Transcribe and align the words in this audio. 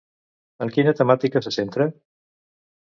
En 0.65 0.71
quina 0.77 0.95
temàtica 1.01 1.45
se 1.47 1.55
centra? 1.59 1.91